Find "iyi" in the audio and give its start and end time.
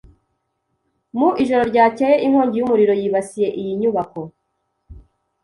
3.59-3.73